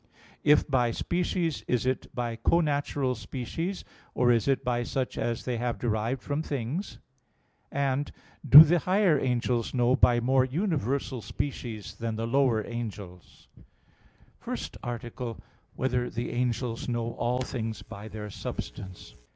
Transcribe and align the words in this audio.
(2) 0.43 0.49
If 0.51 0.67
by 0.67 0.89
species, 0.89 1.63
is 1.67 1.85
it 1.85 2.07
by 2.15 2.35
connatural 2.35 3.15
species, 3.15 3.83
or 4.15 4.31
is 4.31 4.47
it 4.47 4.63
by 4.63 4.81
such 4.81 5.15
as 5.15 5.45
they 5.45 5.57
have 5.57 5.77
derived 5.77 6.23
from 6.23 6.41
things? 6.41 6.97
(3) 7.71 8.05
Do 8.49 8.63
the 8.63 8.79
higher 8.79 9.19
angels 9.19 9.75
know 9.75 9.95
by 9.95 10.19
more 10.19 10.43
universal 10.43 11.21
species 11.21 11.93
than 11.93 12.15
the 12.15 12.25
lower 12.25 12.65
angels?_______________________ 12.65 13.47
FIRST 14.39 14.75
ARTICLE 14.81 15.33
[I, 15.33 15.33
Q. 15.33 15.35
55, 15.35 15.53
Art. 15.53 15.77
1] 15.77 15.83
Whether 16.01 16.09
the 16.09 16.31
Angels 16.31 16.89
Know 16.89 17.11
All 17.13 17.41
Things 17.43 17.83
by 17.83 18.07
Their 18.07 18.31
Substance? 18.31 19.13